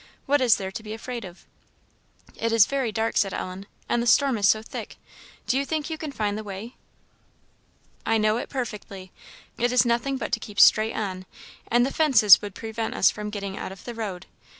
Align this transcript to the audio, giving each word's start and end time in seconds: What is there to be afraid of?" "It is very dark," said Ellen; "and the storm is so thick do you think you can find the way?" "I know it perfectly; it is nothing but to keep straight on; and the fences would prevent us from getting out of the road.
What 0.25 0.41
is 0.41 0.55
there 0.55 0.71
to 0.71 0.81
be 0.81 0.93
afraid 0.95 1.23
of?" 1.23 1.45
"It 2.35 2.51
is 2.51 2.65
very 2.65 2.91
dark," 2.91 3.17
said 3.17 3.35
Ellen; 3.35 3.67
"and 3.87 4.01
the 4.01 4.07
storm 4.07 4.39
is 4.39 4.49
so 4.49 4.63
thick 4.63 4.97
do 5.45 5.59
you 5.59 5.63
think 5.63 5.91
you 5.91 5.97
can 5.99 6.11
find 6.11 6.35
the 6.39 6.43
way?" 6.43 6.73
"I 8.03 8.17
know 8.17 8.37
it 8.37 8.49
perfectly; 8.49 9.11
it 9.59 9.71
is 9.71 9.85
nothing 9.85 10.17
but 10.17 10.31
to 10.31 10.39
keep 10.39 10.59
straight 10.59 10.95
on; 10.95 11.27
and 11.67 11.85
the 11.85 11.93
fences 11.93 12.41
would 12.41 12.55
prevent 12.55 12.95
us 12.95 13.11
from 13.11 13.29
getting 13.29 13.59
out 13.59 13.71
of 13.71 13.83
the 13.85 13.93
road. 13.93 14.25